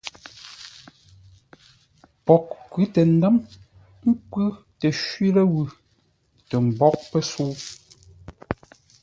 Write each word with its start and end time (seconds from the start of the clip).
Poghʼ 2.25 2.45
kwʉ́ 2.71 2.85
tə 2.93 3.01
ndə̌m, 3.13 3.35
kwʉ́ 4.31 4.47
təshwi 4.79 5.27
ləwʉ̂, 5.35 5.63
tə 6.49 6.55
mbóʼ 6.67 6.93
pəsə̌u. 7.09 7.53